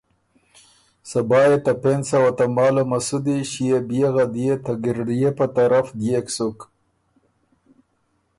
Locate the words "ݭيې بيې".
3.51-4.07